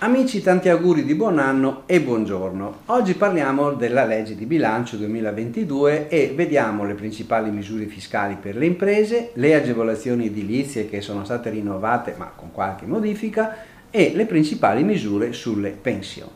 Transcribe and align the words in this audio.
Amici, 0.00 0.40
tanti 0.40 0.70
auguri 0.70 1.04
di 1.04 1.14
buon 1.14 1.38
anno 1.38 1.82
e 1.84 2.00
buongiorno. 2.00 2.80
Oggi 2.86 3.12
parliamo 3.12 3.74
della 3.74 4.06
legge 4.06 4.34
di 4.34 4.46
bilancio 4.46 4.96
2022 4.96 6.08
e 6.08 6.32
vediamo 6.34 6.86
le 6.86 6.94
principali 6.94 7.50
misure 7.50 7.84
fiscali 7.84 8.38
per 8.40 8.56
le 8.56 8.64
imprese, 8.64 9.32
le 9.34 9.54
agevolazioni 9.54 10.24
edilizie 10.26 10.88
che 10.88 11.02
sono 11.02 11.26
state 11.26 11.50
rinnovate 11.50 12.14
ma 12.16 12.32
con 12.34 12.50
qualche 12.50 12.86
modifica 12.86 13.56
e 13.90 14.12
le 14.14 14.24
principali 14.24 14.84
misure 14.84 15.34
sulle 15.34 15.70
pensioni. 15.70 16.30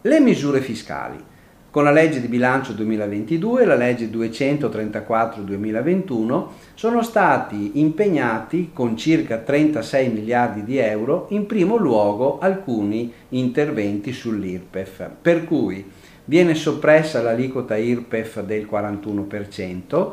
Le 0.00 0.18
misure 0.18 0.60
fiscali. 0.60 1.29
Con 1.70 1.84
la 1.84 1.92
legge 1.92 2.20
di 2.20 2.26
bilancio 2.26 2.72
2022 2.72 3.62
e 3.62 3.64
la 3.64 3.76
legge 3.76 4.10
234-2021 4.10 6.46
sono 6.74 7.00
stati 7.00 7.78
impegnati 7.78 8.70
con 8.72 8.96
circa 8.96 9.38
36 9.38 10.08
miliardi 10.08 10.64
di 10.64 10.78
euro 10.78 11.28
in 11.30 11.46
primo 11.46 11.76
luogo 11.76 12.40
alcuni 12.40 13.12
interventi 13.28 14.12
sull'IRPEF, 14.12 15.10
per 15.22 15.44
cui 15.44 15.88
viene 16.24 16.56
soppressa 16.56 17.22
l'aliquota 17.22 17.76
IRPEF 17.76 18.42
del 18.42 18.66
41%, 18.68 20.10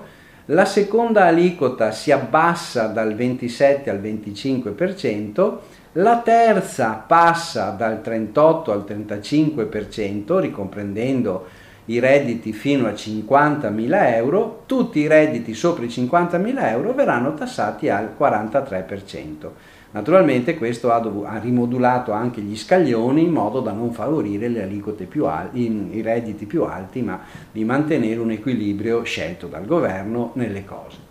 la 0.48 0.66
seconda 0.66 1.26
aliquota 1.26 1.92
si 1.92 2.12
abbassa 2.12 2.88
dal 2.88 3.16
27 3.16 3.90
al 3.90 4.00
25%, 4.00 5.58
la 5.94 6.20
terza 6.20 7.04
passa 7.06 7.72
dal 7.72 8.02
38 8.02 8.72
al 8.72 8.86
35%, 8.88 10.40
ricomprendendo 10.40 11.48
i 11.86 12.00
redditi 12.00 12.54
fino 12.54 12.88
a 12.88 12.92
50.000 12.92 14.14
euro, 14.16 14.64
tutti 14.66 15.00
i 15.00 15.08
redditi 15.08 15.54
sopra 15.54 15.84
i 15.84 15.88
50.000 15.88 16.70
euro 16.70 16.94
verranno 16.94 17.34
tassati 17.34 17.90
al 17.90 18.14
43%. 18.18 19.50
Naturalmente 19.92 20.56
questo 20.58 20.92
ha, 20.92 21.00
dov- 21.00 21.26
ha, 21.26 21.40
rimodulato 21.40 22.12
anche 22.12 22.42
gli 22.42 22.58
scaglioni 22.58 23.24
in 23.24 23.32
modo 23.32 23.62
da 23.62 23.72
non 23.72 23.94
favorire 23.94 24.50
le 24.50 24.64
aliquote 24.64 25.06
più 25.06 25.26
alti, 25.26 25.96
i 25.96 26.02
redditi 26.02 26.46
più 26.46 26.64
alti, 26.64 27.02
ma 27.02 27.22
di 27.52 27.64
mantenere 27.64 28.20
un 28.20 28.32
equilibrio 28.32 29.04
scelto 29.04 29.48
dal 29.48 29.66
governo 29.66 30.32
nelle 30.34 30.66
cose. 30.66 31.06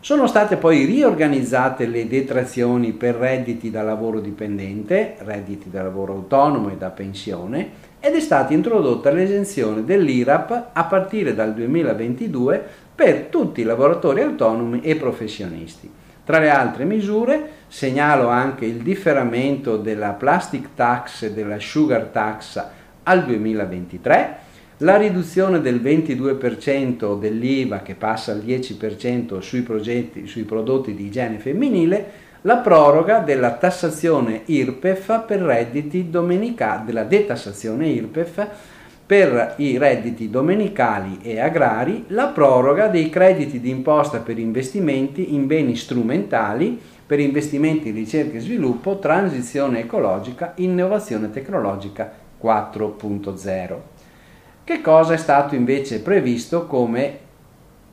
Sono 0.00 0.26
state 0.26 0.56
poi 0.56 0.84
riorganizzate 0.84 1.86
le 1.86 2.06
detrazioni 2.06 2.92
per 2.92 3.16
redditi 3.16 3.70
da 3.70 3.82
lavoro 3.82 4.20
dipendente, 4.20 5.16
redditi 5.18 5.70
da 5.70 5.82
lavoro 5.82 6.14
autonomo 6.14 6.70
e 6.70 6.76
da 6.76 6.90
pensione 6.90 7.86
ed 8.00 8.14
è 8.14 8.20
stata 8.20 8.52
introdotta 8.52 9.10
l'esenzione 9.10 9.84
dell'IRAP 9.84 10.70
a 10.72 10.84
partire 10.84 11.34
dal 11.34 11.52
2022 11.52 12.64
per 12.94 13.22
tutti 13.22 13.60
i 13.60 13.64
lavoratori 13.64 14.22
autonomi 14.22 14.80
e 14.82 14.94
professionisti. 14.94 15.90
Tra 16.28 16.40
le 16.40 16.50
altre 16.50 16.84
misure 16.84 17.48
segnalo 17.68 18.28
anche 18.28 18.66
il 18.66 18.82
differamento 18.82 19.78
della 19.78 20.10
plastic 20.10 20.74
tax 20.74 21.22
e 21.22 21.32
della 21.32 21.58
sugar 21.58 22.02
tax 22.12 22.62
al 23.04 23.24
2023 23.24 24.36
la 24.76 24.98
riduzione 24.98 25.62
del 25.62 25.80
22% 25.80 27.18
dell'IVA 27.18 27.80
che 27.80 27.94
passa 27.94 28.32
al 28.32 28.40
10% 28.40 29.38
sui, 29.38 29.62
progetti, 29.62 30.26
sui 30.26 30.42
prodotti 30.42 30.92
di 30.94 31.06
igiene 31.06 31.38
femminile, 31.38 32.10
la 32.42 32.58
proroga 32.58 33.20
della 33.20 33.54
tassazione 33.54 34.42
IRPEF 34.44 35.24
per 35.24 35.40
redditi 35.40 36.10
domenicali, 36.10 36.84
della 36.84 37.04
detassazione 37.04 37.88
IRPEF 37.88 38.48
per 39.08 39.54
i 39.56 39.78
redditi 39.78 40.28
domenicali 40.28 41.20
e 41.22 41.40
agrari, 41.40 42.04
la 42.08 42.26
proroga 42.26 42.88
dei 42.88 43.08
crediti 43.08 43.58
di 43.58 43.70
imposta 43.70 44.18
per 44.18 44.38
investimenti 44.38 45.32
in 45.32 45.46
beni 45.46 45.76
strumentali, 45.76 46.78
per 47.06 47.18
investimenti 47.18 47.88
in 47.88 47.94
ricerca 47.94 48.36
e 48.36 48.40
sviluppo, 48.40 48.98
transizione 48.98 49.80
ecologica, 49.80 50.52
innovazione 50.56 51.30
tecnologica 51.30 52.12
4.0. 52.38 53.76
Che 54.62 54.80
cosa 54.82 55.14
è 55.14 55.16
stato 55.16 55.54
invece 55.54 56.02
previsto 56.02 56.66
come 56.66 57.18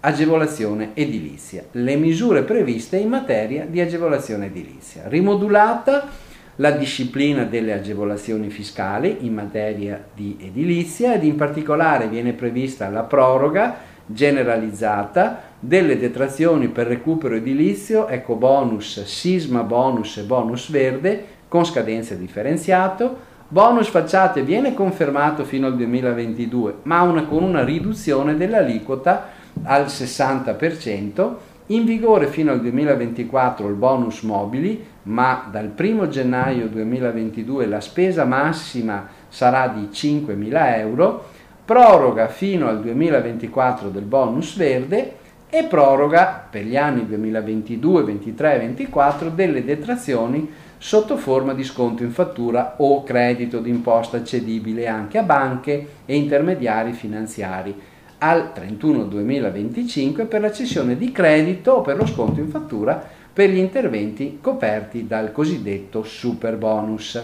agevolazione 0.02 0.90
edilizia? 0.96 1.64
Le 1.72 1.96
misure 1.96 2.44
previste 2.44 2.98
in 2.98 3.08
materia 3.08 3.66
di 3.66 3.80
agevolazione 3.80 4.48
edilizia. 4.48 5.04
Rimodulata 5.08 6.10
la 6.58 6.72
disciplina 6.72 7.44
delle 7.44 7.74
agevolazioni 7.74 8.50
fiscali 8.50 9.18
in 9.22 9.34
materia 9.34 10.04
di 10.14 10.38
edilizia 10.40 11.14
ed 11.14 11.24
in 11.24 11.36
particolare 11.36 12.08
viene 12.08 12.34
prevista 12.34 12.90
la 12.90 13.04
proroga 13.04 13.94
generalizzata 14.06 15.42
delle 15.60 15.98
detrazioni 15.98 16.68
per 16.68 16.88
recupero 16.88 17.36
edilizio, 17.36 18.08
eco 18.08 18.36
bonus, 18.36 19.04
sisma 19.04 19.64
bonus 19.64 20.18
e 20.18 20.24
bonus 20.24 20.70
verde 20.70 21.26
con 21.48 21.66
scadenza 21.66 22.16
differenziato, 22.16 23.34
Bonus 23.48 23.90
facciate 23.90 24.42
viene 24.42 24.74
confermato 24.74 25.44
fino 25.44 25.68
al 25.68 25.76
2022, 25.76 26.78
ma 26.84 27.04
una, 27.04 27.26
con 27.26 27.44
una 27.44 27.64
riduzione 27.64 28.36
dell'aliquota 28.36 29.30
al 29.62 29.86
60%, 29.86 31.34
in 31.68 31.84
vigore 31.86 32.28
fino 32.28 32.52
al 32.52 32.62
2024 32.62 33.68
il 33.68 33.74
bonus 33.74 34.22
mobili, 34.22 34.86
ma 35.04 35.48
dal 35.50 35.72
1 35.76 36.08
gennaio 36.10 36.68
2022 36.68 37.66
la 37.66 37.82
spesa 37.82 38.24
massima 38.24 39.08
sarà 39.30 39.68
di 39.70 39.90
5.000 39.92 40.78
euro, 40.78 41.26
proroga 41.66 42.28
fino 42.28 42.68
al 42.68 42.82
2024 42.82 43.90
del 43.90 44.04
bonus 44.04 44.56
verde 44.56 45.24
e 45.50 45.64
proroga 45.64 46.46
per 46.48 46.66
gli 46.66 46.78
anni 46.78 47.08
2022, 47.08 48.04
2023 48.04 48.48
e 48.48 48.58
2024 48.58 49.30
delle 49.30 49.64
detrazioni 49.64 50.48
sotto 50.78 51.18
forma 51.18 51.54
di 51.54 51.64
sconto 51.64 52.04
in 52.04 52.12
fattura 52.12 52.76
o 52.78 53.04
credito 53.04 53.60
d'imposta 53.60 54.24
cedibile 54.24 54.88
anche 54.88 55.18
a 55.18 55.24
banche 55.24 55.88
e 56.06 56.16
intermediari 56.16 56.92
finanziari 56.94 57.76
al 58.18 58.54
31 58.54 59.04
2025 59.06 60.26
per 60.26 60.42
la 60.42 60.52
cessione 60.52 60.98
di 60.98 61.12
credito 61.12 61.74
o 61.74 61.82
per 61.82 61.98
lo 61.98 62.06
sconto 62.06 62.40
in 62.40 62.50
fattura 62.50 63.04
per 63.34 63.50
gli 63.50 63.58
interventi 63.58 64.40
coperti 64.42 65.08
dal 65.08 65.32
cosiddetto 65.32 66.04
super 66.04 66.56
bonus. 66.58 67.22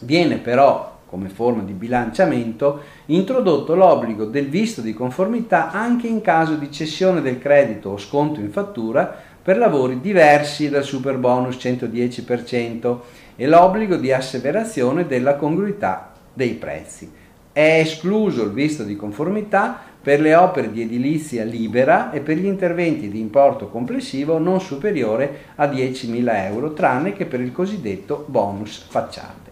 Viene 0.00 0.38
però 0.38 0.90
come 1.10 1.28
forma 1.28 1.62
di 1.62 1.72
bilanciamento, 1.72 2.82
introdotto 3.06 3.74
l'obbligo 3.74 4.26
del 4.26 4.48
visto 4.48 4.80
di 4.80 4.94
conformità 4.94 5.72
anche 5.72 6.06
in 6.06 6.20
caso 6.20 6.54
di 6.54 6.70
cessione 6.70 7.20
del 7.20 7.40
credito 7.40 7.90
o 7.90 7.98
sconto 7.98 8.38
in 8.38 8.52
fattura 8.52 9.12
per 9.42 9.58
lavori 9.58 10.00
diversi 10.00 10.68
dal 10.68 10.84
super 10.84 11.18
bonus 11.18 11.56
110% 11.56 12.98
e 13.34 13.46
l'obbligo 13.48 13.96
di 13.96 14.12
asseverazione 14.12 15.08
della 15.08 15.34
congruità 15.34 16.12
dei 16.32 16.52
prezzi. 16.52 17.10
È 17.50 17.80
escluso 17.80 18.44
il 18.44 18.52
visto 18.52 18.84
di 18.84 18.94
conformità 18.94 19.80
per 20.02 20.20
le 20.20 20.34
opere 20.34 20.72
di 20.72 20.82
edilizia 20.82 21.44
libera 21.44 22.10
e 22.10 22.20
per 22.20 22.36
gli 22.36 22.46
interventi 22.46 23.10
di 23.10 23.20
importo 23.20 23.68
complessivo 23.68 24.38
non 24.38 24.60
superiore 24.60 25.52
a 25.56 25.66
10.000 25.66 26.44
euro, 26.46 26.72
tranne 26.72 27.12
che 27.12 27.26
per 27.26 27.40
il 27.40 27.52
cosiddetto 27.52 28.24
bonus 28.26 28.86
facciate. 28.88 29.50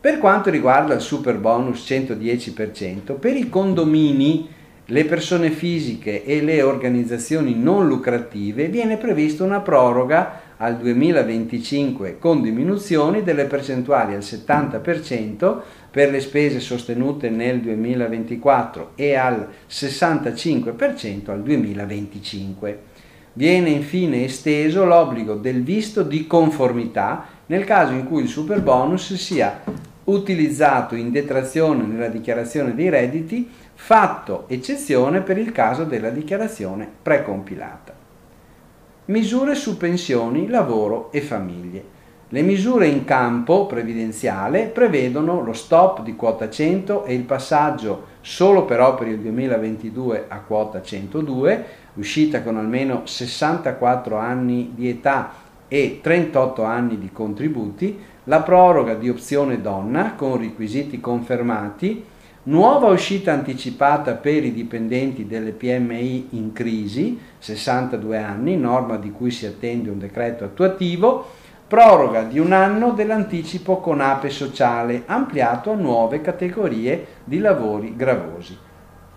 Per 0.00 0.18
quanto 0.18 0.48
riguarda 0.48 0.94
il 0.94 1.00
super 1.00 1.36
bonus 1.38 1.84
110%, 1.90 3.18
per 3.18 3.34
i 3.34 3.48
condomini 3.48 4.48
le 4.90 5.04
persone 5.04 5.50
fisiche 5.50 6.24
e 6.24 6.40
le 6.40 6.62
organizzazioni 6.62 7.54
non 7.54 7.86
lucrative 7.86 8.68
viene 8.68 8.96
prevista 8.96 9.44
una 9.44 9.60
proroga 9.60 10.40
al 10.58 10.76
2025 10.76 12.18
con 12.18 12.42
diminuzioni 12.42 13.22
delle 13.22 13.44
percentuali 13.44 14.14
al 14.14 14.20
70% 14.20 15.60
per 15.90 16.10
le 16.10 16.20
spese 16.20 16.60
sostenute 16.60 17.30
nel 17.30 17.60
2024 17.60 18.92
e 18.94 19.14
al 19.14 19.48
65% 19.68 21.30
al 21.30 21.42
2025. 21.42 22.78
Viene 23.34 23.70
infine 23.70 24.24
esteso 24.24 24.84
l'obbligo 24.84 25.34
del 25.34 25.62
visto 25.62 26.02
di 26.02 26.26
conformità 26.26 27.26
nel 27.46 27.64
caso 27.64 27.92
in 27.92 28.04
cui 28.04 28.22
il 28.22 28.28
super 28.28 28.60
bonus 28.60 29.14
sia 29.14 29.62
utilizzato 30.04 30.94
in 30.94 31.10
detrazione 31.12 31.84
nella 31.84 32.08
dichiarazione 32.08 32.74
dei 32.74 32.88
redditi 32.88 33.48
fatto 33.74 34.46
eccezione 34.48 35.20
per 35.20 35.38
il 35.38 35.52
caso 35.52 35.84
della 35.84 36.10
dichiarazione 36.10 36.88
precompilata. 37.00 37.97
Misure 39.08 39.54
su 39.54 39.78
pensioni, 39.78 40.48
lavoro 40.48 41.10
e 41.12 41.22
famiglie. 41.22 41.82
Le 42.28 42.42
misure 42.42 42.88
in 42.88 43.06
campo 43.06 43.64
previdenziale 43.64 44.64
prevedono 44.64 45.40
lo 45.42 45.54
stop 45.54 46.02
di 46.02 46.14
quota 46.14 46.50
100 46.50 47.06
e 47.06 47.14
il 47.14 47.22
passaggio 47.22 48.04
solo 48.20 48.66
però 48.66 48.94
per 48.94 49.08
il 49.08 49.18
2022 49.20 50.26
a 50.28 50.40
quota 50.40 50.82
102, 50.82 51.64
uscita 51.94 52.42
con 52.42 52.58
almeno 52.58 53.06
64 53.06 54.18
anni 54.18 54.72
di 54.74 54.90
età 54.90 55.32
e 55.68 56.00
38 56.02 56.62
anni 56.62 56.98
di 56.98 57.08
contributi, 57.10 57.98
la 58.24 58.42
proroga 58.42 58.92
di 58.92 59.08
opzione 59.08 59.62
donna 59.62 60.12
con 60.16 60.36
requisiti 60.36 61.00
confermati, 61.00 62.04
nuova 62.48 62.88
uscita 62.88 63.32
anticipata 63.32 64.14
per 64.14 64.42
i 64.42 64.54
dipendenti 64.54 65.26
delle 65.26 65.52
PMI 65.52 66.28
in 66.30 66.52
crisi, 66.52 67.18
62 67.38 68.16
anni, 68.16 68.56
norma 68.56 68.96
di 68.96 69.10
cui 69.10 69.30
si 69.30 69.44
attende 69.44 69.90
un 69.90 69.98
decreto 69.98 70.44
attuativo, 70.44 71.30
proroga 71.66 72.22
di 72.22 72.38
un 72.38 72.52
anno 72.52 72.92
dell'anticipo 72.92 73.78
con 73.78 74.00
ape 74.00 74.30
sociale, 74.30 75.02
ampliato 75.04 75.72
a 75.72 75.76
nuove 75.76 76.22
categorie 76.22 77.06
di 77.24 77.38
lavori 77.38 77.94
gravosi. 77.94 78.56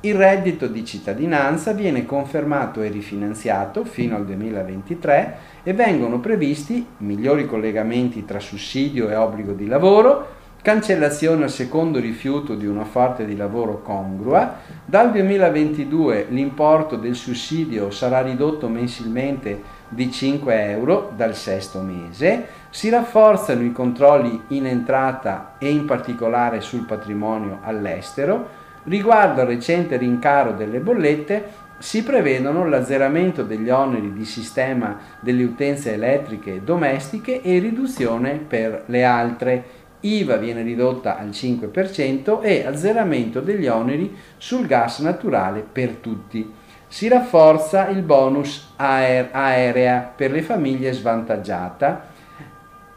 Il 0.02 0.16
reddito 0.16 0.68
di 0.68 0.84
cittadinanza 0.84 1.72
viene 1.72 2.06
confermato 2.06 2.82
e 2.82 2.90
rifinanziato 2.90 3.86
fino 3.86 4.18
al 4.18 4.26
2023 4.26 5.38
e 5.64 5.74
vengono 5.74 6.20
previsti 6.20 6.86
migliori 6.98 7.46
collegamenti 7.46 8.26
tra 8.26 8.40
sussidio 8.40 9.10
e 9.10 9.16
obbligo 9.16 9.54
di 9.54 9.68
lavoro, 9.68 10.40
cancellazione 10.62 11.46
al 11.46 11.50
secondo 11.50 12.00
rifiuto 12.00 12.54
di 12.54 12.68
un'offerta 12.68 13.24
di 13.24 13.36
lavoro 13.36 13.82
congrua, 13.82 14.60
dal 14.86 15.12
2022 15.12 16.28
l'importo 16.30 16.98
del 16.98 17.16
sussidio 17.16 17.90
sarà 17.90 18.22
ridotto 18.22 18.70
mensilmente 18.70 19.80
di 19.90 20.12
5 20.12 20.70
euro 20.70 21.12
dal 21.16 21.36
sesto 21.36 21.82
mese, 21.82 22.46
si 22.70 22.90
rafforzano 22.90 23.64
i 23.64 23.72
controlli 23.72 24.40
in 24.50 24.68
entrata 24.68 25.56
e 25.58 25.70
in 25.70 25.86
particolare 25.86 26.62
sul 26.62 26.86
patrimonio 26.86 27.60
all'estero, 27.64 28.60
riguardo 28.84 29.42
al 29.42 29.48
recente 29.48 29.98
rincaro 29.98 30.54
delle 30.54 30.80
bollette 30.80 31.70
si 31.82 32.04
prevedono 32.04 32.68
l'azzeramento 32.68 33.42
degli 33.42 33.70
oneri 33.72 34.14
di 34.14 34.24
sistema 34.24 35.00
delle 35.20 35.44
utenze 35.44 35.94
elettriche 35.94 36.64
domestiche 36.64 37.42
e 37.42 37.58
riduzione 37.58 38.34
per 38.34 38.84
le 38.86 39.04
altre 39.04 39.64
IVA 40.02 40.38
viene 40.38 40.62
ridotta 40.62 41.18
al 41.18 41.30
5% 41.30 42.42
e 42.42 42.66
azzeramento 42.66 43.40
degli 43.40 43.68
oneri 43.68 44.16
sul 44.38 44.66
gas 44.66 45.00
naturale 45.00 45.62
per 45.62 45.96
tutti. 45.96 46.54
Si 46.88 47.08
rafforza 47.08 47.88
il 47.88 48.02
bonus 48.02 48.74
aerea 48.76 50.14
per 50.14 50.32
le 50.32 50.42
famiglie 50.42 50.92
svantaggiate. 50.92 52.11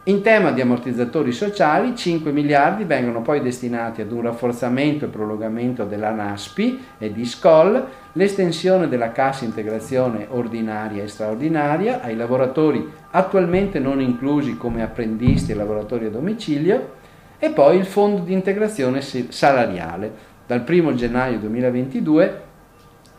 In 0.07 0.21
tema 0.21 0.51
di 0.51 0.61
ammortizzatori 0.61 1.33
sociali, 1.33 1.97
5 1.97 2.31
miliardi 2.31 2.85
vengono 2.85 3.23
poi 3.23 3.41
destinati 3.41 4.03
ad 4.03 4.13
un 4.13 4.21
rafforzamento 4.21 5.07
e 5.07 5.09
prolungamento 5.09 5.87
della 5.87 6.11
NASPI 6.11 6.85
e 6.99 7.11
di 7.11 7.25
SCOL, 7.25 7.87
l'estensione 8.13 8.89
della 8.89 9.13
cassa 9.13 9.47
integrazione 9.47 10.27
ordinaria 10.29 11.03
e 11.03 11.09
straordinaria 11.09 12.03
ai 12.03 12.17
lavoratori 12.17 12.87
attualmente 13.13 13.79
non 13.79 14.03
inclusi 14.03 14.59
come 14.59 14.83
apprendisti 14.83 15.53
e 15.53 15.55
lavoratori 15.55 16.05
a 16.05 16.11
domicilio 16.11 16.97
e 17.39 17.49
poi 17.49 17.79
il 17.79 17.87
fondo 17.87 18.21
di 18.21 18.35
integrazione 18.35 19.01
salariale. 19.01 20.33
Dal 20.47 20.65
1 20.69 20.95
gennaio 20.97 21.39
2022 21.39 22.44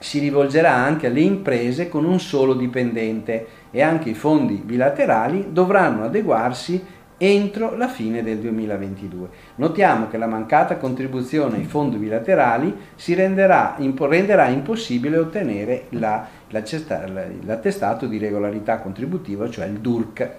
si 0.05 0.19
rivolgerà 0.19 0.71
anche 0.71 1.07
alle 1.07 1.21
imprese 1.21 1.89
con 1.89 2.05
un 2.05 2.19
solo 2.19 2.53
dipendente 2.53 3.47
e 3.71 3.81
anche 3.81 4.11
i 4.11 4.13
fondi 4.13 4.61
bilaterali 4.63 5.47
dovranno 5.49 6.03
adeguarsi 6.03 6.79
entro 7.17 7.75
la 7.75 7.87
fine 7.87 8.21
del 8.21 8.37
2022. 8.37 9.29
Notiamo 9.55 10.07
che 10.07 10.17
la 10.17 10.27
mancata 10.27 10.77
contribuzione 10.77 11.55
ai 11.55 11.63
fondi 11.63 11.97
bilaterali 11.97 12.71
renderà, 13.15 13.77
renderà 13.97 14.47
impossibile 14.49 15.17
ottenere 15.17 15.85
la, 15.89 16.27
l'attestato 16.49 18.05
di 18.05 18.19
regolarità 18.19 18.77
contributiva, 18.77 19.49
cioè 19.49 19.65
il 19.65 19.79
DURC. 19.79 20.29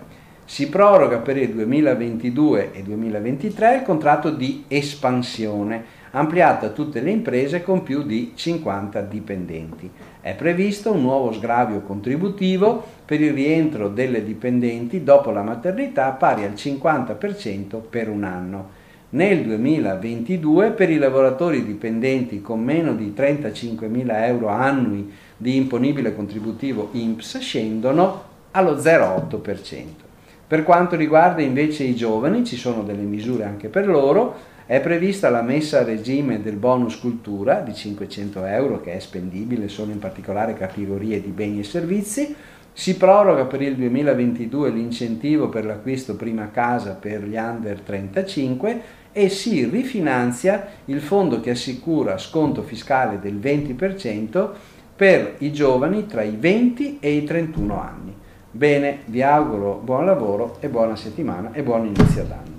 Si 0.44 0.68
proroga 0.68 1.18
per 1.18 1.38
il 1.38 1.52
2022 1.52 2.70
e 2.72 2.84
2023 2.84 3.74
il 3.74 3.82
contratto 3.82 4.30
di 4.30 4.62
espansione, 4.68 6.04
ampliato 6.12 6.66
a 6.66 6.70
tutte 6.70 7.00
le 7.00 7.10
imprese 7.10 7.62
con 7.62 7.82
più 7.82 8.02
di 8.02 8.32
50 8.34 9.00
dipendenti. 9.02 9.90
È 10.20 10.34
previsto 10.34 10.92
un 10.92 11.02
nuovo 11.02 11.32
sgravio 11.32 11.80
contributivo 11.80 12.84
per 13.04 13.20
il 13.20 13.32
rientro 13.32 13.88
delle 13.88 14.24
dipendenti 14.24 15.02
dopo 15.02 15.30
la 15.30 15.42
maternità 15.42 16.10
pari 16.10 16.44
al 16.44 16.52
50% 16.52 17.80
per 17.88 18.08
un 18.08 18.24
anno. 18.24 18.84
Nel 19.10 19.44
2022 19.44 20.72
per 20.72 20.90
i 20.90 20.98
lavoratori 20.98 21.64
dipendenti 21.64 22.42
con 22.42 22.60
meno 22.62 22.94
di 22.94 23.14
35.000 23.16 24.24
euro 24.24 24.48
annui 24.48 25.12
di 25.36 25.54
imponibile 25.54 26.14
contributivo 26.14 26.88
INPS 26.92 27.38
scendono 27.38 28.22
allo 28.50 28.74
0,8%. 28.74 30.04
Per 30.48 30.62
quanto 30.62 30.96
riguarda 30.96 31.42
invece 31.42 31.84
i 31.84 31.94
giovani, 31.94 32.44
ci 32.44 32.56
sono 32.56 32.82
delle 32.82 33.02
misure 33.02 33.44
anche 33.44 33.68
per 33.68 33.86
loro, 33.88 34.34
è 34.66 34.80
prevista 34.80 35.30
la 35.30 35.42
messa 35.42 35.78
a 35.78 35.84
regime 35.84 36.42
del 36.42 36.56
bonus 36.56 36.98
cultura 36.98 37.60
di 37.60 37.72
500 37.72 38.44
euro 38.46 38.80
che 38.80 38.94
è 38.94 38.98
spendibile 38.98 39.68
solo 39.68 39.92
in 39.92 40.00
particolare 40.00 40.54
categorie 40.54 41.22
di 41.22 41.30
beni 41.30 41.60
e 41.60 41.62
servizi. 41.62 42.34
Si 42.72 42.96
proroga 42.96 43.44
per 43.44 43.62
il 43.62 43.76
2022 43.76 44.70
l'incentivo 44.70 45.48
per 45.48 45.64
l'acquisto 45.64 46.16
prima 46.16 46.50
casa 46.50 46.94
per 46.94 47.22
gli 47.22 47.36
under 47.36 47.80
35 47.80 48.80
e 49.12 49.28
si 49.28 49.64
rifinanzia 49.66 50.66
il 50.86 51.00
fondo 51.00 51.40
che 51.40 51.50
assicura 51.50 52.18
sconto 52.18 52.62
fiscale 52.62 53.20
del 53.20 53.36
20% 53.36 54.50
per 54.96 55.36
i 55.38 55.52
giovani 55.52 56.06
tra 56.06 56.22
i 56.22 56.36
20 56.36 56.98
e 56.98 57.12
i 57.12 57.22
31 57.22 57.80
anni. 57.80 58.14
Bene, 58.50 58.98
vi 59.04 59.22
auguro 59.22 59.80
buon 59.82 60.04
lavoro 60.04 60.56
e 60.58 60.68
buona 60.68 60.96
settimana 60.96 61.52
e 61.52 61.62
buon 61.62 61.86
inizio 61.86 62.24
d'anno. 62.24 62.55